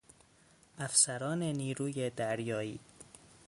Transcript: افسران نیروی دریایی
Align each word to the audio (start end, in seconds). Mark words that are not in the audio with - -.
افسران 0.77 1.43
نیروی 1.43 2.09
دریایی 2.09 2.79